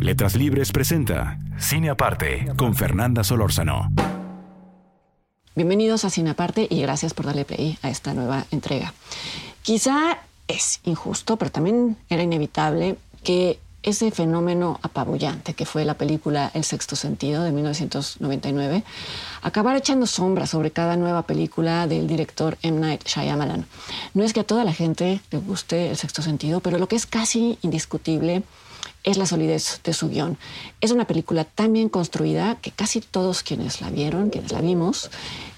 Letras 0.00 0.36
Libres 0.36 0.70
presenta 0.70 1.40
Cine 1.58 1.90
Aparte 1.90 2.46
con 2.56 2.76
Fernanda 2.76 3.24
Solórzano. 3.24 3.90
Bienvenidos 5.56 6.04
a 6.04 6.10
Cine 6.10 6.30
Aparte 6.30 6.68
y 6.70 6.80
gracias 6.82 7.14
por 7.14 7.26
darle 7.26 7.44
play 7.44 7.78
a 7.82 7.90
esta 7.90 8.14
nueva 8.14 8.46
entrega. 8.52 8.94
Quizá 9.62 10.18
es 10.46 10.80
injusto, 10.84 11.36
pero 11.36 11.50
también 11.50 11.96
era 12.08 12.22
inevitable 12.22 12.96
que 13.24 13.58
ese 13.82 14.12
fenómeno 14.12 14.78
apabullante 14.82 15.54
que 15.54 15.66
fue 15.66 15.84
la 15.84 15.94
película 15.94 16.50
El 16.54 16.62
sexto 16.62 16.94
sentido 16.94 17.42
de 17.42 17.50
1999 17.50 18.84
acabara 19.42 19.78
echando 19.78 20.06
sombra 20.06 20.46
sobre 20.46 20.70
cada 20.70 20.96
nueva 20.96 21.22
película 21.22 21.88
del 21.88 22.06
director 22.06 22.56
M. 22.62 22.78
Night 22.78 23.04
Shyamalan. 23.04 23.66
No 24.14 24.22
es 24.22 24.32
que 24.32 24.40
a 24.40 24.44
toda 24.44 24.62
la 24.62 24.72
gente 24.72 25.20
le 25.32 25.38
guste 25.38 25.90
El 25.90 25.96
sexto 25.96 26.22
sentido, 26.22 26.60
pero 26.60 26.78
lo 26.78 26.86
que 26.86 26.96
es 26.96 27.06
casi 27.06 27.58
indiscutible 27.62 28.44
la 29.16 29.26
solidez 29.26 29.80
de 29.82 29.92
su 29.92 30.08
guion. 30.08 30.36
Es 30.80 30.90
una 30.90 31.06
película 31.06 31.44
tan 31.44 31.72
bien 31.72 31.88
construida 31.88 32.56
que 32.56 32.70
casi 32.70 33.00
todos 33.00 33.42
quienes 33.42 33.80
la 33.80 33.90
vieron, 33.90 34.30
quienes 34.30 34.52
la 34.52 34.60
vimos, 34.60 35.10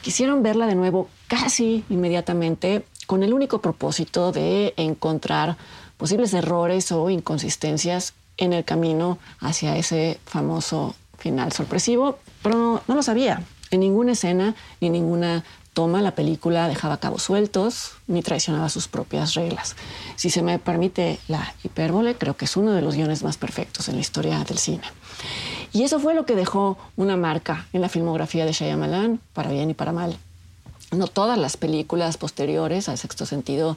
quisieron 0.02 0.42
verla 0.42 0.66
de 0.66 0.74
nuevo 0.74 1.08
casi 1.26 1.84
inmediatamente 1.90 2.84
con 3.06 3.22
el 3.22 3.32
único 3.32 3.60
propósito 3.60 4.30
de 4.30 4.72
encontrar 4.76 5.56
posibles 5.96 6.32
errores 6.32 6.92
o 6.92 7.10
inconsistencias 7.10 8.14
en 8.36 8.52
el 8.52 8.64
camino 8.64 9.18
hacia 9.40 9.76
ese 9.76 10.18
famoso 10.24 10.94
final 11.18 11.52
sorpresivo, 11.52 12.18
pero 12.42 12.82
no, 12.86 12.94
lo 12.94 13.02
sabía. 13.02 13.42
En 13.70 13.80
ninguna 13.80 14.12
escena 14.12 14.56
ni 14.80 14.90
ninguna 14.90 15.44
toma 15.72 16.02
la 16.02 16.14
película 16.14 16.68
dejaba 16.68 16.98
cabos 16.98 17.22
sueltos 17.22 17.92
ni 18.06 18.22
traicionaba 18.22 18.68
sus 18.68 18.88
propias 18.88 19.34
reglas. 19.34 19.76
Si 20.16 20.30
se 20.30 20.42
me 20.42 20.58
permite 20.58 21.18
la 21.28 21.54
hipérbole, 21.62 22.16
creo 22.16 22.36
que 22.36 22.44
es 22.44 22.56
uno 22.56 22.72
de 22.72 22.82
los 22.82 22.94
guiones 22.96 23.22
más 23.22 23.36
perfectos 23.36 23.88
en 23.88 23.94
la 23.94 24.00
historia 24.00 24.42
del 24.44 24.58
cine. 24.58 24.82
Y 25.72 25.84
eso 25.84 26.00
fue 26.00 26.14
lo 26.14 26.26
que 26.26 26.34
dejó 26.34 26.76
una 26.96 27.16
marca 27.16 27.66
en 27.72 27.80
la 27.80 27.88
filmografía 27.88 28.44
de 28.44 28.52
Shyamalan, 28.52 29.20
para 29.32 29.50
bien 29.50 29.70
y 29.70 29.74
para 29.74 29.92
mal. 29.92 30.18
No 30.90 31.06
todas 31.06 31.38
las 31.38 31.56
películas 31.56 32.16
posteriores 32.16 32.88
al 32.88 32.98
sexto 32.98 33.24
sentido 33.24 33.76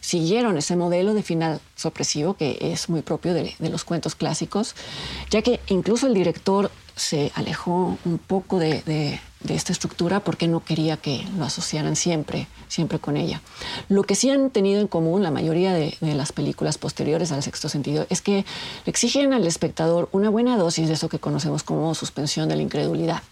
siguieron 0.00 0.56
ese 0.56 0.76
modelo 0.76 1.12
de 1.12 1.24
final 1.24 1.60
sorpresivo 1.74 2.34
que 2.34 2.56
es 2.60 2.88
muy 2.88 3.02
propio 3.02 3.34
de, 3.34 3.56
los 3.58 3.82
cuentos 3.82 4.14
clásicos, 4.14 4.76
ya 5.30 5.42
que 5.42 5.58
incluso 5.66 6.06
el 6.06 6.14
director 6.14 6.70
se 6.94 7.32
alejó 7.34 7.98
un 8.04 8.18
poco 8.18 8.60
de, 8.60 9.20
esta 9.48 9.72
estructura 9.72 10.20
porque 10.20 10.48
no 10.48 10.64
quería 10.64 10.96
que 10.96 11.26
lo 11.36 11.44
asociaran 11.44 11.96
siempre, 11.96 12.46
siempre 12.68 12.98
con 12.98 13.16
ella. 13.16 13.40
Lo 13.88 14.02
que 14.04 14.14
sí 14.14 14.30
han 14.30 14.50
tenido 14.50 14.80
en 14.80 14.88
común 14.88 15.22
la 15.22 15.30
mayoría 15.30 15.72
de, 15.72 15.96
de 16.00 16.14
las 16.14 16.32
películas 16.32 16.78
posteriores 16.78 17.32
al 17.32 17.42
sexto 17.42 17.68
sentido 17.68 18.06
es 18.10 18.22
que 18.22 18.44
le 18.84 18.90
exigen 18.90 19.32
al 19.32 19.46
espectador 19.46 20.08
una 20.12 20.30
buena 20.30 20.56
dosis 20.56 20.88
de 20.88 20.94
eso 20.94 21.08
que 21.08 21.18
conocemos 21.18 21.62
como 21.62 21.94
suspensión 21.94 22.48
de 22.48 22.56
la 22.56 22.62
incredulidad. 22.62 23.22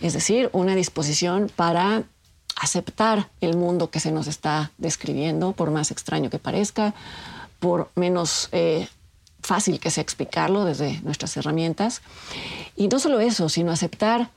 Es 0.00 0.12
decir, 0.12 0.50
una 0.52 0.74
disposición 0.74 1.50
para 1.54 2.04
aceptar 2.56 3.28
el 3.40 3.56
mundo 3.56 3.90
que 3.90 4.00
se 4.00 4.12
nos 4.12 4.26
está 4.26 4.70
describiendo, 4.78 5.52
por 5.52 5.70
más 5.70 5.90
extraño 5.90 6.30
que 6.30 6.38
parezca, 6.38 6.94
por 7.58 7.90
menos 7.94 8.48
eh, 8.52 8.88
fácil 9.42 9.80
que 9.80 9.90
sea 9.90 10.02
explicarlo 10.02 10.64
desde 10.64 11.00
nuestras 11.02 11.36
herramientas. 11.36 12.02
Y 12.76 12.88
no 12.88 12.98
solo 12.98 13.20
eso, 13.20 13.48
sino 13.48 13.72
aceptar 13.72 14.30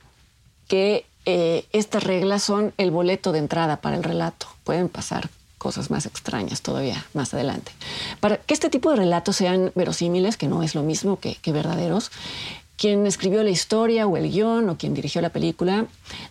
que 0.68 1.06
eh, 1.30 1.66
estas 1.74 2.04
reglas 2.04 2.42
son 2.42 2.72
el 2.78 2.90
boleto 2.90 3.32
de 3.32 3.38
entrada 3.38 3.82
para 3.82 3.96
el 3.96 4.02
relato. 4.02 4.46
Pueden 4.64 4.88
pasar 4.88 5.28
cosas 5.58 5.90
más 5.90 6.06
extrañas 6.06 6.62
todavía 6.62 7.04
más 7.12 7.34
adelante. 7.34 7.70
Para 8.18 8.38
que 8.38 8.54
este 8.54 8.70
tipo 8.70 8.88
de 8.88 8.96
relatos 8.96 9.36
sean 9.36 9.70
verosímiles, 9.74 10.38
que 10.38 10.48
no 10.48 10.62
es 10.62 10.74
lo 10.74 10.82
mismo 10.82 11.20
que, 11.20 11.34
que 11.34 11.52
verdaderos, 11.52 12.10
quien 12.78 13.06
escribió 13.06 13.42
la 13.42 13.50
historia 13.50 14.06
o 14.06 14.16
el 14.16 14.30
guion 14.30 14.70
o 14.70 14.78
quien 14.78 14.94
dirigió 14.94 15.20
la 15.20 15.28
película 15.28 15.84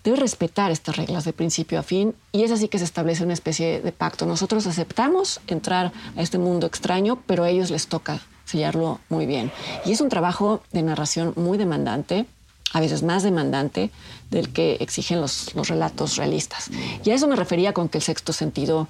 debe 0.03 0.17
respetar 0.17 0.71
estas 0.71 0.95
reglas 0.95 1.25
de 1.25 1.33
principio 1.33 1.77
a 1.77 1.83
fin 1.83 2.15
y 2.31 2.41
es 2.41 2.51
así 2.51 2.67
que 2.67 2.79
se 2.79 2.85
establece 2.85 3.23
una 3.23 3.33
especie 3.33 3.81
de 3.81 3.91
pacto. 3.91 4.25
Nosotros 4.25 4.65
aceptamos 4.65 5.41
entrar 5.45 5.91
a 6.15 6.21
este 6.23 6.39
mundo 6.39 6.65
extraño, 6.65 7.19
pero 7.27 7.43
a 7.43 7.49
ellos 7.51 7.69
les 7.69 7.85
toca 7.85 8.19
sellarlo 8.45 8.99
muy 9.09 9.27
bien. 9.27 9.51
Y 9.85 9.91
es 9.91 10.01
un 10.01 10.09
trabajo 10.09 10.63
de 10.71 10.81
narración 10.81 11.33
muy 11.35 11.59
demandante, 11.59 12.25
a 12.73 12.79
veces 12.79 13.03
más 13.03 13.23
demandante 13.23 13.91
del 14.29 14.51
que 14.51 14.77
exigen 14.79 15.21
los, 15.21 15.55
los 15.55 15.67
relatos 15.69 16.17
realistas. 16.17 16.69
Y 17.03 17.11
a 17.11 17.15
eso 17.15 17.27
me 17.27 17.35
refería 17.35 17.73
con 17.73 17.89
que 17.89 17.97
el 17.97 18.03
sexto 18.03 18.33
sentido 18.33 18.87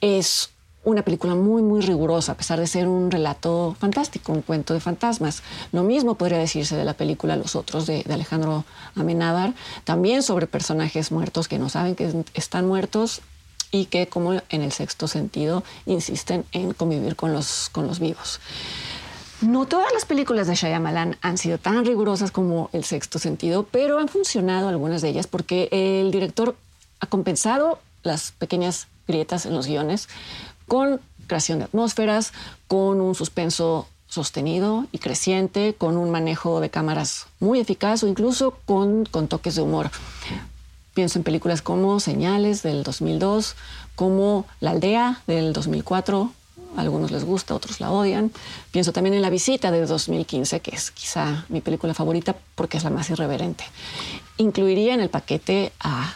es 0.00 0.50
una 0.84 1.02
película 1.02 1.34
muy, 1.34 1.62
muy 1.62 1.80
rigurosa, 1.80 2.32
a 2.32 2.36
pesar 2.36 2.60
de 2.60 2.66
ser 2.66 2.86
un 2.88 3.10
relato 3.10 3.76
fantástico, 3.78 4.32
un 4.32 4.42
cuento 4.42 4.74
de 4.74 4.80
fantasmas. 4.80 5.42
Lo 5.72 5.82
mismo 5.82 6.16
podría 6.16 6.38
decirse 6.38 6.76
de 6.76 6.84
la 6.84 6.94
película 6.94 7.36
Los 7.36 7.56
Otros 7.56 7.86
de, 7.86 8.04
Alejandro 8.10 8.64
Amenábar, 8.94 9.54
también 9.84 10.22
sobre 10.22 10.46
personajes 10.46 11.10
muertos 11.10 11.48
que 11.48 11.58
no 11.58 11.68
saben 11.68 11.94
que 11.94 12.24
están 12.34 12.66
muertos 12.66 13.22
y 13.70 13.86
que, 13.86 14.06
como 14.06 14.34
en 14.34 14.62
el 14.62 14.72
sexto 14.72 15.08
sentido, 15.08 15.64
insisten 15.86 16.44
en 16.52 16.74
convivir 16.74 17.16
con 17.16 17.32
los, 17.32 17.70
con 17.72 17.86
los 17.86 17.98
vivos. 17.98 18.40
No 19.40 19.66
todas 19.66 19.92
las 19.92 20.04
películas 20.04 20.46
de 20.46 20.54
Shyamalan 20.54 21.16
han 21.20 21.38
sido 21.38 21.58
tan 21.58 21.84
rigurosas 21.84 22.30
como 22.30 22.70
El 22.72 22.84
sexto 22.84 23.18
sentido, 23.18 23.66
pero 23.70 23.98
han 23.98 24.08
funcionado 24.08 24.68
algunas 24.68 25.02
de 25.02 25.08
ellas 25.08 25.26
porque 25.26 25.68
el 25.70 26.10
director 26.10 26.56
ha 27.00 27.06
compensado 27.06 27.78
las 28.02 28.32
pequeñas 28.32 28.86
grietas 29.06 29.46
en 29.46 29.54
los 29.54 29.66
guiones 29.66 30.08
con 30.66 31.00
creación 31.26 31.58
de 31.58 31.66
atmósferas, 31.66 32.32
con 32.68 33.00
un 33.00 33.14
suspenso 33.14 33.88
sostenido 34.06 34.86
y 34.92 34.98
creciente, 34.98 35.74
con 35.76 35.96
un 35.96 36.10
manejo 36.10 36.60
de 36.60 36.70
cámaras 36.70 37.26
muy 37.40 37.58
eficaz 37.60 38.02
o 38.02 38.08
incluso 38.08 38.58
con, 38.64 39.04
con 39.06 39.28
toques 39.28 39.56
de 39.56 39.62
humor. 39.62 39.90
Pienso 40.94 41.18
en 41.18 41.24
películas 41.24 41.60
como 41.60 41.98
Señales 41.98 42.62
del 42.62 42.84
2002, 42.84 43.56
como 43.96 44.46
La 44.60 44.70
aldea 44.70 45.20
del 45.26 45.52
2004, 45.52 46.30
algunos 46.76 47.10
les 47.10 47.24
gusta, 47.24 47.54
otros 47.54 47.80
la 47.80 47.90
odian. 47.90 48.32
Pienso 48.70 48.92
también 48.92 49.14
en 49.14 49.22
La 49.22 49.30
visita 49.30 49.70
de 49.70 49.86
2015, 49.86 50.60
que 50.60 50.74
es 50.74 50.90
quizá 50.90 51.44
mi 51.48 51.60
película 51.60 51.94
favorita 51.94 52.36
porque 52.54 52.76
es 52.76 52.84
la 52.84 52.90
más 52.90 53.10
irreverente. 53.10 53.64
Incluiría 54.36 54.94
en 54.94 55.00
el 55.00 55.10
paquete 55.10 55.72
a, 55.80 56.14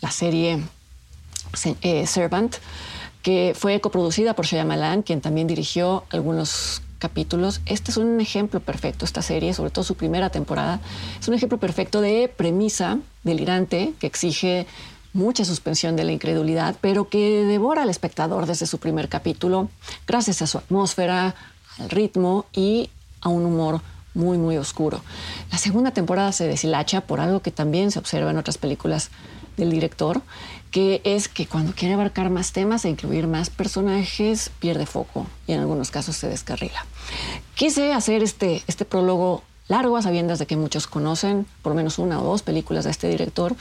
la 0.00 0.10
serie 0.10 0.58
eh, 1.82 2.06
Servant, 2.06 2.56
que 3.22 3.54
fue 3.56 3.80
coproducida 3.80 4.34
por 4.34 4.46
Shyamalan, 4.46 5.02
quien 5.02 5.20
también 5.20 5.46
dirigió 5.46 6.04
algunos 6.10 6.82
capítulos. 6.98 7.60
Este 7.66 7.90
es 7.90 7.98
un 7.98 8.20
ejemplo 8.20 8.60
perfecto, 8.60 9.04
esta 9.04 9.22
serie, 9.22 9.52
sobre 9.52 9.70
todo 9.70 9.84
su 9.84 9.94
primera 9.94 10.30
temporada, 10.30 10.80
es 11.20 11.28
un 11.28 11.34
ejemplo 11.34 11.58
perfecto 11.58 12.00
de 12.00 12.32
premisa 12.34 12.98
delirante 13.22 13.92
que 13.98 14.06
exige 14.06 14.66
mucha 15.14 15.44
suspensión 15.44 15.96
de 15.96 16.04
la 16.04 16.12
incredulidad, 16.12 16.76
pero 16.80 17.08
que 17.08 17.44
devora 17.44 17.82
al 17.82 17.90
espectador 17.90 18.44
desde 18.46 18.66
su 18.66 18.78
primer 18.78 19.08
capítulo, 19.08 19.70
gracias 20.06 20.42
a 20.42 20.46
su 20.46 20.58
atmósfera, 20.58 21.34
al 21.78 21.88
ritmo 21.88 22.44
y 22.52 22.90
a 23.22 23.30
un 23.30 23.46
humor 23.46 23.80
muy, 24.12 24.38
muy 24.38 24.58
oscuro. 24.58 25.02
La 25.50 25.58
segunda 25.58 25.92
temporada 25.92 26.32
se 26.32 26.46
deshilacha 26.46 27.00
por 27.00 27.20
algo 27.20 27.40
que 27.40 27.50
también 27.50 27.90
se 27.90 27.98
observa 27.98 28.30
en 28.30 28.38
otras 28.38 28.58
películas 28.58 29.10
del 29.56 29.70
director, 29.70 30.20
que 30.70 31.00
es 31.04 31.28
que 31.28 31.46
cuando 31.46 31.72
quiere 31.72 31.94
abarcar 31.94 32.30
más 32.30 32.52
temas 32.52 32.84
e 32.84 32.88
incluir 32.88 33.28
más 33.28 33.50
personajes, 33.50 34.50
pierde 34.58 34.86
foco 34.86 35.26
y 35.46 35.52
en 35.52 35.60
algunos 35.60 35.90
casos 35.92 36.16
se 36.16 36.28
descarrila. 36.28 36.84
Quise 37.54 37.92
hacer 37.92 38.22
este, 38.24 38.62
este 38.66 38.84
prólogo 38.84 39.44
largo 39.68 39.96
a 39.96 40.02
sabiendas 40.02 40.38
de 40.38 40.46
que 40.46 40.56
muchos 40.56 40.86
conocen 40.86 41.46
por 41.62 41.74
menos 41.74 41.98
una 41.98 42.20
o 42.20 42.24
dos 42.24 42.42
películas 42.42 42.84
de 42.84 42.90
este 42.90 43.08
director, 43.08 43.54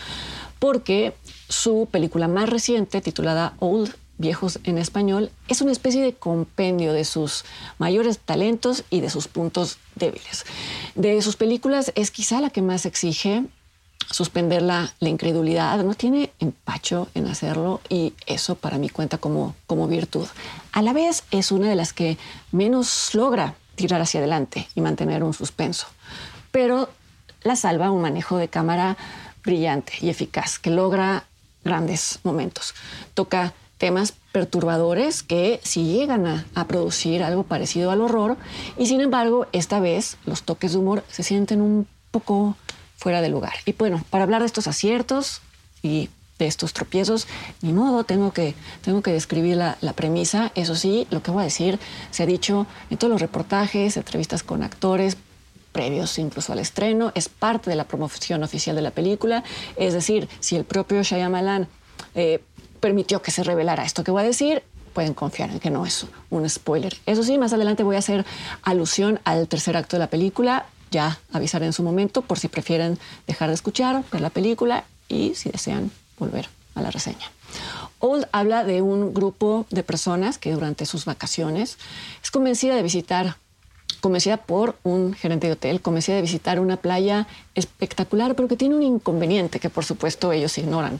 porque 0.63 1.13
su 1.49 1.89
película 1.91 2.29
más 2.29 2.49
reciente, 2.49 3.01
titulada 3.01 3.53
Old 3.59 3.93
Viejos 4.17 4.61
en 4.63 4.77
Español, 4.77 5.29
es 5.49 5.59
una 5.59 5.73
especie 5.73 6.01
de 6.01 6.13
compendio 6.13 6.93
de 6.93 7.03
sus 7.03 7.43
mayores 7.79 8.17
talentos 8.17 8.85
y 8.89 9.01
de 9.01 9.09
sus 9.09 9.27
puntos 9.27 9.77
débiles. 9.95 10.45
De 10.95 11.21
sus 11.21 11.35
películas 11.35 11.91
es 11.95 12.11
quizá 12.11 12.39
la 12.39 12.49
que 12.49 12.61
más 12.61 12.85
exige 12.85 13.43
suspender 14.09 14.61
la, 14.61 14.93
incredulidad, 15.01 15.83
no 15.83 15.95
tiene 15.95 16.31
empacho 16.39 17.09
en 17.13 17.27
hacerlo 17.27 17.81
y 17.89 18.13
eso 18.25 18.55
para 18.55 18.77
mí 18.77 18.87
cuenta 18.87 19.17
como, 19.17 19.55
como 19.67 19.89
virtud. 19.89 20.27
A 20.71 20.81
la 20.81 20.93
vez 20.93 21.25
es 21.31 21.51
una 21.51 21.67
de 21.67 21.75
las 21.75 21.91
que 21.91 22.17
menos 22.53 23.13
logra 23.13 23.55
tirar 23.75 23.99
hacia 23.99 24.21
adelante 24.21 24.69
y 24.75 24.79
mantener 24.79 25.25
un 25.25 25.33
suspenso, 25.33 25.87
pero 26.53 26.87
la 27.41 27.57
salva 27.57 27.91
un 27.91 28.01
manejo 28.01 28.37
de 28.37 28.47
cámara 28.47 28.95
brillante 29.43 29.93
y 30.01 30.09
eficaz 30.09 30.59
que 30.59 30.69
logra 30.69 31.25
grandes 31.63 32.19
momentos. 32.23 32.73
Toca 33.13 33.53
temas 33.77 34.13
perturbadores 34.31 35.23
que 35.23 35.59
si 35.63 35.85
llegan 35.85 36.25
a, 36.25 36.67
producir 36.67 37.23
algo 37.23 37.43
parecido 37.43 37.91
al 37.91 38.01
horror 38.01 38.37
y 38.77 38.85
sin 38.85 39.01
embargo 39.01 39.47
esta 39.51 39.79
vez 39.79 40.17
los 40.25 40.43
toques 40.43 40.71
de 40.71 40.77
humor 40.77 41.03
se 41.09 41.23
sienten 41.23 41.61
un 41.61 41.87
poco 42.11 42.55
fuera 42.97 43.21
de 43.21 43.29
lugar. 43.29 43.53
Y 43.65 43.73
bueno, 43.73 44.03
para 44.09 44.23
hablar 44.23 44.41
de 44.41 44.45
estos 44.45 44.67
aciertos 44.67 45.41
y 45.81 46.09
de 46.39 46.47
estos 46.47 46.73
tropiezos, 46.73 47.27
ni 47.61 47.73
modo, 47.73 48.05
tengo 48.05 48.31
que, 48.31 48.55
tengo 48.81 49.01
que 49.01 49.11
describir 49.11 49.57
la, 49.57 49.93
premisa. 49.93 50.51
Eso 50.55 50.75
sí, 50.75 51.05
lo 51.11 51.21
que 51.21 51.31
voy 51.31 51.41
a 51.41 51.45
decir 51.45 51.79
se 52.11 52.23
ha 52.23 52.25
dicho 52.25 52.65
en 52.89 52.97
todos 52.97 53.11
los 53.11 53.21
reportajes, 53.21 53.97
entrevistas 53.97 54.43
con 54.43 54.63
actores 54.63 55.17
previos 55.73 56.17
incluso 56.17 56.53
al 56.53 56.59
estreno, 56.59 57.11
es 57.15 57.27
parte 57.27 57.69
de 57.69 57.75
la 57.75 57.83
promoción 57.83 58.43
oficial 58.43 58.77
de 58.77 58.81
la 58.81 58.91
película. 58.91 59.43
Es 59.75 59.93
decir, 59.93 60.29
si 60.39 60.55
el 60.55 60.63
propio 60.63 61.03
Shyamalan 61.03 61.67
eh, 62.15 62.41
permitió 62.79 63.21
que 63.21 63.31
se 63.31 63.43
revelara 63.43 63.83
esto 63.83 64.05
que 64.05 64.11
voy 64.11 64.21
a 64.21 64.25
decir, 64.25 64.63
pueden 64.93 65.13
confiar 65.13 65.49
en 65.49 65.59
que 65.59 65.69
no 65.69 65.85
es 65.85 66.05
un 66.29 66.47
spoiler. 66.49 66.95
Eso 67.05 67.23
sí, 67.23 67.37
más 67.37 67.51
adelante 67.51 67.83
voy 67.83 67.97
a 67.97 67.99
hacer 67.99 68.25
alusión 68.61 69.19
al 69.25 69.49
tercer 69.49 69.75
acto 69.75 69.97
de 69.97 69.99
la 69.99 70.07
película 70.07 70.67
ya 70.93 71.19
avisaré 71.33 71.65
en 71.65 71.73
su 71.73 71.83
momento 71.83 72.21
por 72.21 72.39
si 72.39 72.47
prefieren 72.47 72.99
dejar 73.25 73.49
de 73.49 73.55
escuchar, 73.55 74.03
ver 74.11 74.21
la 74.21 74.29
película 74.29 74.85
y 75.09 75.33
si 75.33 75.49
desean 75.49 75.91
volver 76.19 76.47
a 76.75 76.81
la 76.81 76.91
reseña. 76.91 77.31
Old 77.99 78.27
habla 78.31 78.63
de 78.63 78.81
un 78.81 79.13
grupo 79.13 79.65
de 79.71 79.81
personas 79.83 80.37
que 80.37 80.51
durante 80.51 80.85
sus 80.85 81.05
vacaciones 81.05 81.77
es 82.21 82.31
convencida 82.31 82.75
de 82.75 82.83
visitar, 82.83 83.37
convencida 84.03 84.35
por 84.35 84.75
un 84.83 85.13
gerente 85.13 85.47
de 85.47 85.53
hotel, 85.53 85.79
convencida 85.79 86.17
de 86.17 86.21
visitar 86.21 86.59
una 86.59 86.75
playa 86.75 87.25
espectacular, 87.55 88.35
pero 88.35 88.49
que 88.49 88.57
tiene 88.57 88.75
un 88.75 88.83
inconveniente 88.83 89.61
que 89.61 89.69
por 89.69 89.85
supuesto 89.85 90.33
ellos 90.33 90.57
ignoran. 90.57 90.99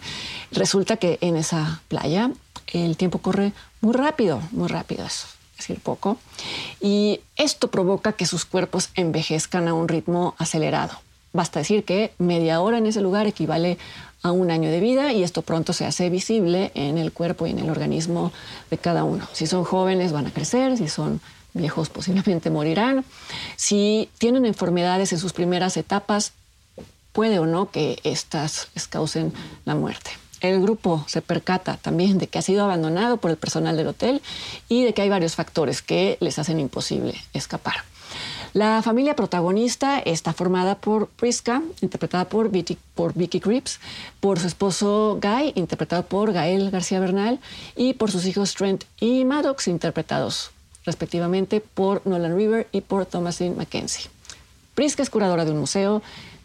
Resulta 0.54 0.96
que 0.96 1.18
en 1.20 1.36
esa 1.36 1.82
playa 1.90 2.32
el 2.68 2.96
tiempo 2.96 3.18
corre 3.18 3.52
muy 3.82 3.92
rápido, 3.94 4.42
muy 4.52 4.70
rápido. 4.70 5.06
Eso 5.06 5.28
decir 5.58 5.82
poco, 5.82 6.18
y 6.80 7.20
esto 7.36 7.70
provoca 7.70 8.14
que 8.14 8.26
sus 8.26 8.46
cuerpos 8.46 8.90
envejezcan 8.96 9.68
a 9.68 9.74
un 9.74 9.90
ritmo 9.90 10.34
acelerado. 10.38 10.94
Basta 11.34 11.60
decir 11.60 11.84
que 11.84 12.14
media 12.20 12.62
hora 12.62 12.78
en 12.78 12.86
ese 12.86 13.02
lugar 13.02 13.28
equivale 13.28 13.78
a 14.22 14.32
un 14.32 14.50
año 14.50 14.70
de 14.70 14.80
vida 14.80 15.12
y 15.12 15.24
esto 15.24 15.42
pronto 15.42 15.74
se 15.74 15.86
hace 15.86 16.10
visible 16.10 16.72
en 16.74 16.98
el 16.98 17.12
cuerpo 17.12 17.48
y 17.48 17.52
en 17.52 17.60
el 17.60 17.70
organismo 17.70 18.32
de 18.70 18.78
cada 18.78 19.04
uno. 19.04 19.28
Si 19.34 19.46
son 19.46 19.66
jóvenes 19.66 20.14
van 20.14 20.28
a 20.28 20.32
crecer, 20.32 20.78
si 20.78 20.88
son 20.88 21.20
viejos 21.54 21.90
posiblemente 21.90 22.50
morirán. 22.50 23.06
Si 23.56 24.10
tienen 24.18 24.46
enfermedades 24.46 25.14
en 25.14 25.20
sus 25.20 25.34
primeras 25.34 25.78
etapas, 25.78 26.34
puede 27.12 27.40
o 27.40 27.46
no 27.46 27.72
que 27.72 28.00
estas 28.04 28.70
les 28.76 28.88
causen 28.88 29.34
la 29.66 29.76
muerte 29.76 30.12
el 30.44 30.62
grupo 30.62 31.04
se 31.08 31.22
percata 31.22 31.78
también 31.78 32.18
de 32.18 32.28
que 32.28 32.38
ha 32.38 32.42
sido 32.42 32.64
abandonado 32.66 33.18
por 33.18 33.32
el 33.32 33.38
personal 33.38 33.78
del 33.78 33.88
hotel 33.88 34.22
y 34.70 34.84
de 34.84 34.94
que 34.94 35.02
hay 35.02 35.10
varios 35.10 35.36
factores 35.36 35.82
que 35.82 36.18
les 36.20 36.38
hacen 36.38 36.60
imposible 36.60 37.16
escapar. 37.34 37.76
La 38.52 38.84
familia 38.84 39.16
protagonista 39.16 39.98
está 40.00 40.34
formada 40.34 40.76
por 40.76 41.08
Priska, 41.08 41.64
interpretada 41.82 42.26
por 42.26 42.52
Vicky, 42.52 42.78
por 42.94 43.14
Vicky 43.16 43.40
Cripps, 43.40 43.80
por 44.20 44.38
su 44.38 44.46
esposo 44.46 45.18
Guy, 45.20 45.54
interpretado 45.56 46.04
por 46.06 46.32
Gael 46.34 46.70
García 46.70 47.00
Bernal, 47.00 47.40
y 47.76 47.94
por 47.94 48.12
sus 48.12 48.28
hijos 48.28 48.54
Trent 48.54 48.84
y 49.00 49.26
Maddox, 49.26 49.68
interpretados 49.68 50.52
respectivamente 50.86 51.62
por 51.62 52.06
Nolan 52.06 52.36
River 52.36 52.68
y 52.72 52.82
por 52.82 53.06
Thomasin 53.06 53.58
Mackenzie. 53.58 54.10
Priska 54.76 55.04
es 55.04 55.10
curadora 55.10 55.46
de 55.46 55.52
un 55.52 55.60
museo 55.60 56.02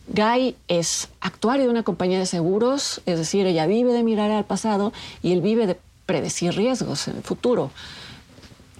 Guy 0.09 0.57
es 0.69 1.09
actuario 1.21 1.65
de 1.65 1.71
una 1.71 1.83
compañía 1.83 2.19
de 2.19 2.27
seguros, 2.27 3.03
es 3.05 3.19
decir, 3.19 3.47
ella 3.47 3.67
vive 3.67 3.93
de 3.93 4.03
mirar 4.03 4.31
al 4.31 4.45
pasado 4.45 4.93
y 5.23 5.33
él 5.33 5.43
vive 5.43 5.67
de 5.67 5.79
predecir 6.07 6.55
riesgos 6.55 7.09
en 7.09 7.19
el 7.19 7.23
futuro. 7.23 7.71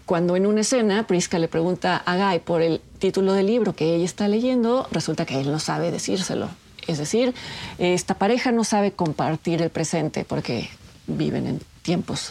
Cuando 0.07 0.37
en 0.37 0.47
una 0.47 0.63
escena 0.63 1.07
Prisca 1.07 1.39
le 1.39 1.49
pregunta 1.49 1.99
a 1.99 2.17
Guy 2.17 2.39
por 2.39 2.63
el 2.63 2.81
título 2.99 3.35
del 3.35 3.47
libro 3.47 3.75
que 3.75 3.95
ella 3.95 4.07
está 4.07 4.27
leyendo, 4.27 4.89
resulta 4.91 5.27
que 5.27 5.39
él 5.39 5.53
no 5.53 5.59
sabe 5.59 5.91
decírselo. 5.91 6.49
Es 6.87 6.97
decir, 6.97 7.35
esta 7.79 8.15
pareja 8.15 8.51
no 8.51 8.65
sabe 8.65 8.93
compartir 8.93 9.61
el 9.61 9.69
presente 9.69 10.25
porque 10.25 10.71
viven 11.07 11.47
en 11.47 11.61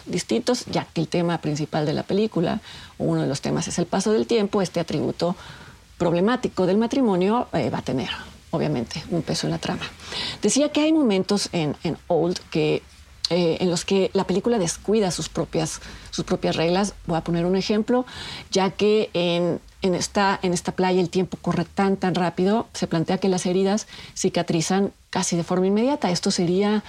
distintos, 0.06 0.64
ya 0.66 0.86
que 0.92 1.00
el 1.00 1.08
tema 1.08 1.38
principal 1.38 1.86
de 1.86 1.92
la 1.92 2.02
película, 2.02 2.60
uno 2.98 3.22
de 3.22 3.28
los 3.28 3.40
temas 3.40 3.68
es 3.68 3.78
el 3.78 3.86
paso 3.86 4.12
del 4.12 4.26
tiempo, 4.26 4.62
este 4.62 4.80
atributo 4.80 5.36
problemático 5.98 6.66
del 6.66 6.78
matrimonio 6.78 7.48
eh, 7.52 7.70
va 7.70 7.78
a 7.78 7.82
tener 7.82 8.10
obviamente, 8.50 9.02
un 9.10 9.22
peso 9.22 9.46
en 9.46 9.52
la 9.52 9.58
trama. 9.58 9.84
Decía 10.42 10.70
que 10.70 10.80
hay 10.80 10.92
momentos 10.92 11.48
en, 11.52 11.76
Old 12.06 12.38
que, 12.50 12.82
eh, 13.30 13.58
en 13.60 13.70
los 13.70 13.84
que 13.84 14.10
la 14.14 14.24
película 14.24 14.58
descuida 14.58 15.10
sus 15.10 15.28
propias, 15.28 15.80
sus 16.10 16.24
propias 16.24 16.56
reglas. 16.56 16.94
Voy 17.06 17.18
a 17.18 17.22
poner 17.22 17.44
un 17.44 17.56
ejemplo, 17.56 18.06
ya 18.50 18.70
que 18.70 19.10
en, 19.12 19.60
en, 19.82 19.94
esta, 19.94 20.38
en 20.42 20.52
esta 20.52 20.72
playa 20.72 21.00
el 21.00 21.10
tiempo 21.10 21.38
corre 21.40 21.64
tan, 21.64 21.96
tan 21.96 22.14
rápido, 22.14 22.68
se 22.72 22.86
plantea 22.86 23.18
que 23.18 23.28
las 23.28 23.46
heridas 23.46 23.86
cicatrizan 24.16 24.92
casi 25.10 25.36
de 25.36 25.44
forma 25.44 25.66
inmediata. 25.66 26.10
Esto 26.10 26.30
sería 26.30 26.82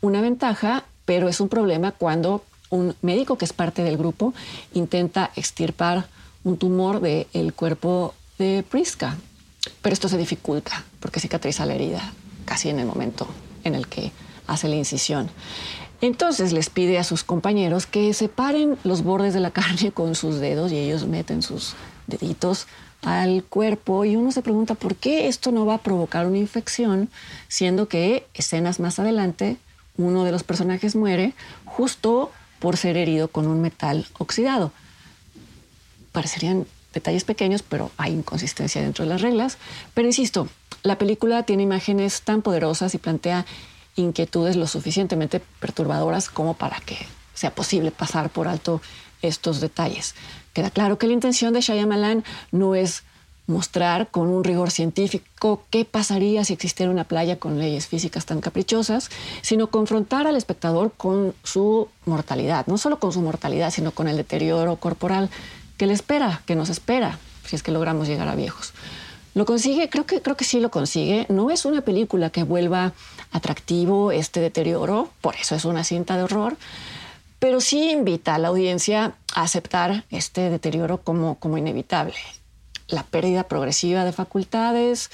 una 0.00 0.20
ventaja, 0.20 0.84
pero 1.08 1.26
es 1.26 1.40
un 1.40 1.48
problema 1.48 1.92
cuando 1.92 2.44
un 2.68 2.94
médico 3.00 3.38
que 3.38 3.46
es 3.46 3.54
parte 3.54 3.82
del 3.82 3.96
grupo 3.96 4.34
intenta 4.74 5.30
extirpar 5.36 6.06
un 6.44 6.58
tumor 6.58 7.00
del 7.00 7.54
cuerpo 7.54 8.14
de 8.38 8.62
Priska, 8.62 9.16
pero 9.80 9.94
esto 9.94 10.10
se 10.10 10.18
dificulta 10.18 10.84
porque 11.00 11.18
cicatriza 11.18 11.64
la 11.64 11.76
herida 11.76 12.12
casi 12.44 12.68
en 12.68 12.78
el 12.78 12.84
momento 12.84 13.26
en 13.64 13.74
el 13.74 13.86
que 13.86 14.12
hace 14.46 14.68
la 14.68 14.76
incisión. 14.76 15.30
Entonces 16.02 16.52
les 16.52 16.68
pide 16.68 16.98
a 16.98 17.04
sus 17.04 17.24
compañeros 17.24 17.86
que 17.86 18.12
separen 18.12 18.76
los 18.84 19.02
bordes 19.02 19.32
de 19.32 19.40
la 19.40 19.50
carne 19.58 19.92
con 19.92 20.14
sus 20.14 20.40
dedos 20.40 20.72
y 20.72 20.76
ellos 20.76 21.06
meten 21.06 21.40
sus 21.40 21.72
deditos 22.06 22.66
al 23.00 23.44
cuerpo 23.44 24.04
y 24.04 24.14
uno 24.16 24.30
se 24.30 24.42
pregunta 24.42 24.74
por 24.74 24.94
qué 24.94 25.28
esto 25.28 25.52
no 25.52 25.64
va 25.64 25.76
a 25.76 25.82
provocar 25.82 26.26
una 26.26 26.36
infección, 26.36 27.08
siendo 27.48 27.88
que 27.88 28.26
escenas 28.34 28.78
más 28.78 28.98
adelante 28.98 29.56
uno 29.98 30.24
de 30.24 30.32
los 30.32 30.44
personajes 30.44 30.96
muere 30.96 31.34
justo 31.66 32.32
por 32.60 32.76
ser 32.76 32.96
herido 32.96 33.28
con 33.28 33.46
un 33.46 33.60
metal 33.60 34.06
oxidado. 34.18 34.72
Parecerían 36.12 36.66
detalles 36.94 37.24
pequeños, 37.24 37.62
pero 37.62 37.90
hay 37.98 38.12
inconsistencia 38.12 38.80
dentro 38.80 39.04
de 39.04 39.10
las 39.10 39.20
reglas. 39.20 39.58
Pero 39.94 40.08
insisto, 40.08 40.48
la 40.82 40.96
película 40.96 41.42
tiene 41.42 41.64
imágenes 41.64 42.22
tan 42.22 42.42
poderosas 42.42 42.94
y 42.94 42.98
plantea 42.98 43.44
inquietudes 43.96 44.56
lo 44.56 44.66
suficientemente 44.66 45.40
perturbadoras 45.60 46.30
como 46.30 46.54
para 46.54 46.78
que 46.80 46.96
sea 47.34 47.54
posible 47.54 47.90
pasar 47.90 48.30
por 48.30 48.48
alto 48.48 48.80
estos 49.22 49.60
detalles. 49.60 50.14
Queda 50.52 50.70
claro 50.70 50.98
que 50.98 51.06
la 51.06 51.12
intención 51.12 51.52
de 51.52 51.60
Shyamalan 51.60 52.24
no 52.52 52.74
es 52.74 53.02
mostrar 53.48 54.08
con 54.10 54.28
un 54.28 54.44
rigor 54.44 54.70
científico 54.70 55.64
qué 55.70 55.84
pasaría 55.84 56.44
si 56.44 56.52
existiera 56.52 56.92
una 56.92 57.04
playa 57.04 57.38
con 57.38 57.58
leyes 57.58 57.88
físicas 57.88 58.26
tan 58.26 58.40
caprichosas, 58.40 59.10
sino 59.42 59.68
confrontar 59.68 60.26
al 60.26 60.36
espectador 60.36 60.92
con 60.96 61.34
su 61.42 61.88
mortalidad, 62.04 62.66
no 62.66 62.78
solo 62.78 63.00
con 63.00 63.12
su 63.12 63.20
mortalidad, 63.22 63.70
sino 63.70 63.90
con 63.90 64.06
el 64.06 64.16
deterioro 64.16 64.76
corporal 64.76 65.30
que 65.76 65.86
le 65.86 65.94
espera, 65.94 66.42
que 66.46 66.54
nos 66.54 66.68
espera, 66.68 67.18
si 67.46 67.56
es 67.56 67.62
que 67.62 67.72
logramos 67.72 68.06
llegar 68.06 68.28
a 68.28 68.36
viejos. 68.36 68.74
¿Lo 69.34 69.46
consigue? 69.46 69.88
Creo 69.88 70.04
que, 70.04 70.20
creo 70.20 70.36
que 70.36 70.44
sí 70.44 70.60
lo 70.60 70.70
consigue. 70.70 71.24
No 71.28 71.50
es 71.50 71.64
una 71.64 71.80
película 71.82 72.30
que 72.30 72.42
vuelva 72.42 72.92
atractivo 73.32 74.12
este 74.12 74.40
deterioro, 74.40 75.10
por 75.20 75.36
eso 75.36 75.54
es 75.54 75.64
una 75.64 75.84
cinta 75.84 76.16
de 76.16 76.24
horror, 76.24 76.56
pero 77.38 77.60
sí 77.60 77.92
invita 77.92 78.34
a 78.34 78.38
la 78.38 78.48
audiencia 78.48 79.14
a 79.34 79.42
aceptar 79.42 80.04
este 80.10 80.50
deterioro 80.50 80.98
como, 80.98 81.36
como 81.36 81.56
inevitable. 81.56 82.16
La 82.88 83.04
pérdida 83.04 83.44
progresiva 83.44 84.04
de 84.04 84.12
facultades, 84.12 85.10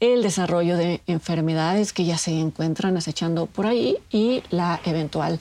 el 0.00 0.22
desarrollo 0.22 0.76
de 0.76 1.00
enfermedades 1.06 1.92
que 1.92 2.04
ya 2.04 2.18
se 2.18 2.38
encuentran 2.38 2.96
acechando 2.96 3.46
por 3.46 3.66
ahí 3.66 3.96
y 4.10 4.42
la 4.50 4.80
eventual 4.84 5.40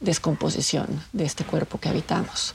descomposición 0.00 1.02
de 1.12 1.24
este 1.24 1.44
cuerpo 1.44 1.78
que 1.78 1.88
habitamos. 1.88 2.54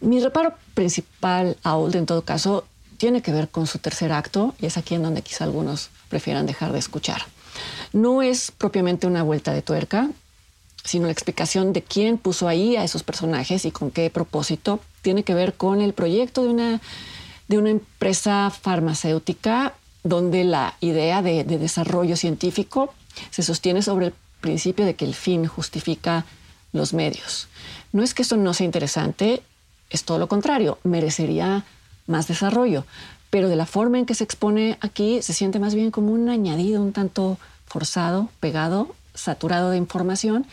Mi 0.00 0.20
reparo 0.20 0.54
principal 0.74 1.56
a 1.62 1.76
Old, 1.76 1.96
en 1.96 2.06
todo 2.06 2.22
caso, 2.22 2.64
tiene 2.96 3.22
que 3.22 3.32
ver 3.32 3.48
con 3.48 3.66
su 3.66 3.78
tercer 3.78 4.12
acto 4.12 4.54
y 4.60 4.66
es 4.66 4.76
aquí 4.76 4.94
en 4.94 5.02
donde 5.02 5.22
quizá 5.22 5.44
algunos 5.44 5.88
prefieran 6.08 6.46
dejar 6.46 6.72
de 6.72 6.78
escuchar. 6.78 7.22
No 7.92 8.22
es 8.22 8.50
propiamente 8.50 9.06
una 9.06 9.22
vuelta 9.22 9.52
de 9.52 9.62
tuerca, 9.62 10.10
sino 10.84 11.06
la 11.06 11.12
explicación 11.12 11.72
de 11.72 11.82
quién 11.82 12.18
puso 12.18 12.48
ahí 12.48 12.76
a 12.76 12.84
esos 12.84 13.02
personajes 13.02 13.64
y 13.64 13.70
con 13.70 13.90
qué 13.90 14.10
propósito. 14.10 14.80
Tiene 15.02 15.22
que 15.22 15.34
ver 15.34 15.54
con 15.54 15.80
el 15.80 15.92
proyecto 15.92 16.42
de 16.42 16.48
una, 16.50 16.80
de 17.50 17.58
una 17.58 17.70
empresa 17.70 18.48
farmacéutica 18.48 19.74
donde 20.04 20.44
la 20.44 20.76
idea 20.78 21.20
de, 21.20 21.42
de 21.42 21.58
desarrollo 21.58 22.16
científico 22.16 22.94
se 23.30 23.42
sostiene 23.42 23.82
sobre 23.82 24.06
el 24.06 24.14
principio 24.40 24.84
de 24.86 24.94
que 24.94 25.04
el 25.04 25.16
fin 25.16 25.46
justifica 25.46 26.24
los 26.72 26.94
medios. 26.94 27.48
No 27.92 28.04
es 28.04 28.14
que 28.14 28.22
esto 28.22 28.36
no 28.36 28.54
sea 28.54 28.66
interesante, 28.66 29.42
es 29.90 30.04
todo 30.04 30.20
lo 30.20 30.28
contrario, 30.28 30.78
merecería 30.84 31.64
más 32.06 32.28
desarrollo, 32.28 32.84
pero 33.30 33.48
de 33.48 33.56
la 33.56 33.66
forma 33.66 33.98
en 33.98 34.06
que 34.06 34.14
se 34.14 34.22
expone 34.22 34.78
aquí 34.80 35.20
se 35.20 35.32
siente 35.32 35.58
más 35.58 35.74
bien 35.74 35.90
como 35.90 36.12
un 36.12 36.28
añadido 36.28 36.80
un 36.80 36.92
tanto 36.92 37.36
forzado, 37.66 38.28
pegado, 38.38 38.94
saturado 39.14 39.70
de 39.70 39.76
información 39.76 40.46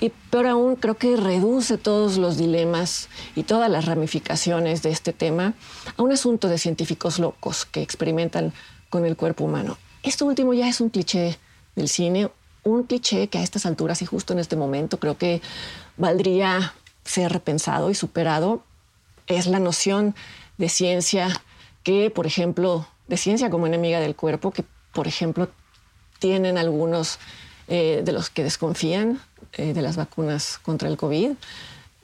y 0.00 0.10
peor 0.30 0.46
aún, 0.46 0.76
creo 0.76 0.96
que 0.96 1.16
reduce 1.16 1.76
todos 1.76 2.16
los 2.16 2.38
dilemas 2.38 3.08
y 3.36 3.42
todas 3.42 3.70
las 3.70 3.84
ramificaciones 3.84 4.82
de 4.82 4.90
este 4.90 5.12
tema 5.12 5.52
a 5.96 6.02
un 6.02 6.10
asunto 6.10 6.48
de 6.48 6.58
científicos 6.58 7.18
locos 7.18 7.66
que 7.66 7.82
experimentan 7.82 8.52
con 8.88 9.04
el 9.04 9.16
cuerpo 9.16 9.44
humano. 9.44 9.76
Esto 10.02 10.24
último 10.24 10.54
ya 10.54 10.68
es 10.68 10.80
un 10.80 10.88
cliché 10.88 11.38
del 11.76 11.88
cine, 11.88 12.30
un 12.64 12.84
cliché 12.84 13.28
que 13.28 13.38
a 13.38 13.42
estas 13.42 13.66
alturas 13.66 14.00
y 14.00 14.06
justo 14.06 14.32
en 14.32 14.38
este 14.38 14.56
momento 14.56 14.98
creo 14.98 15.18
que 15.18 15.42
valdría 15.98 16.72
ser 17.04 17.30
repensado 17.30 17.90
y 17.90 17.94
superado. 17.94 18.62
Es 19.26 19.46
la 19.46 19.60
noción 19.60 20.14
de 20.56 20.70
ciencia 20.70 21.28
que, 21.82 22.10
por 22.10 22.26
ejemplo, 22.26 22.86
de 23.06 23.18
ciencia 23.18 23.50
como 23.50 23.66
enemiga 23.66 24.00
del 24.00 24.16
cuerpo, 24.16 24.50
que, 24.50 24.64
por 24.92 25.06
ejemplo, 25.06 25.50
tienen 26.18 26.56
algunos 26.56 27.18
eh, 27.68 28.02
de 28.04 28.12
los 28.12 28.30
que 28.30 28.42
desconfían 28.42 29.20
eh, 29.54 29.72
de 29.74 29.82
las 29.82 29.96
vacunas 29.96 30.58
contra 30.62 30.88
el 30.88 30.96
COVID. 30.96 31.32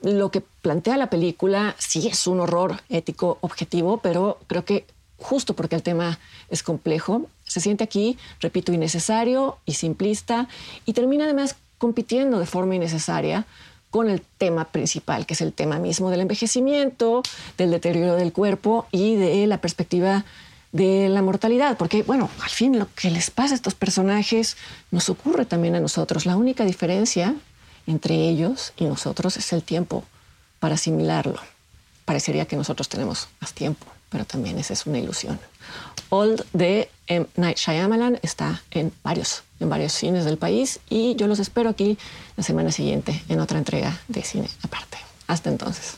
Lo 0.01 0.31
que 0.31 0.41
plantea 0.41 0.97
la 0.97 1.09
película 1.09 1.75
sí 1.79 2.07
es 2.07 2.27
un 2.27 2.39
horror 2.39 2.81
ético 2.89 3.39
objetivo, 3.41 3.97
pero 3.97 4.39
creo 4.47 4.63
que 4.63 4.85
justo 5.17 5.55
porque 5.55 5.75
el 5.75 5.83
tema 5.83 6.19
es 6.49 6.61
complejo, 6.63 7.27
se 7.43 7.59
siente 7.59 7.83
aquí, 7.83 8.17
repito, 8.39 8.71
innecesario 8.71 9.57
y 9.65 9.73
simplista 9.73 10.47
y 10.85 10.93
termina 10.93 11.23
además 11.23 11.55
compitiendo 11.77 12.39
de 12.39 12.45
forma 12.45 12.75
innecesaria 12.75 13.45
con 13.89 14.09
el 14.09 14.21
tema 14.37 14.65
principal, 14.65 15.25
que 15.25 15.33
es 15.33 15.41
el 15.41 15.53
tema 15.53 15.79
mismo 15.79 16.09
del 16.11 16.21
envejecimiento, 16.21 17.23
del 17.57 17.71
deterioro 17.71 18.15
del 18.15 18.33
cuerpo 18.33 18.85
y 18.91 19.15
de 19.15 19.47
la 19.47 19.59
perspectiva 19.59 20.25
de 20.71 21.09
la 21.09 21.21
mortalidad, 21.21 21.77
porque 21.77 22.03
bueno, 22.03 22.29
al 22.41 22.49
fin 22.49 22.77
lo 22.77 22.87
que 22.93 23.09
les 23.09 23.31
pasa 23.31 23.53
a 23.53 23.55
estos 23.55 23.75
personajes 23.75 24.57
nos 24.91 25.09
ocurre 25.09 25.45
también 25.45 25.75
a 25.75 25.79
nosotros. 25.79 26.25
La 26.25 26.35
única 26.35 26.65
diferencia 26.65 27.35
entre 27.85 28.15
ellos 28.15 28.73
y 28.77 28.85
nosotros 28.85 29.37
es 29.37 29.53
el 29.53 29.63
tiempo 29.63 30.03
para 30.59 30.75
asimilarlo. 30.75 31.39
Parecería 32.05 32.45
que 32.45 32.55
nosotros 32.55 32.89
tenemos 32.89 33.27
más 33.41 33.53
tiempo, 33.53 33.87
pero 34.09 34.25
también 34.25 34.57
esa 34.59 34.73
es 34.73 34.85
una 34.85 34.99
ilusión. 34.99 35.39
Old 36.09 36.45
de 36.53 36.89
M. 37.07 37.25
Night 37.35 37.57
Shyamalan 37.57 38.19
está 38.21 38.61
en 38.71 38.93
varios, 39.03 39.43
en 39.59 39.69
varios 39.69 39.93
cines 39.93 40.25
del 40.25 40.37
país 40.37 40.79
y 40.89 41.15
yo 41.15 41.27
los 41.27 41.39
espero 41.39 41.69
aquí 41.69 41.97
la 42.35 42.43
semana 42.43 42.71
siguiente 42.71 43.23
en 43.29 43.39
otra 43.39 43.57
entrega 43.57 43.99
de 44.07 44.21
cine 44.23 44.49
aparte. 44.63 44.97
Hasta 45.27 45.49
entonces. 45.49 45.97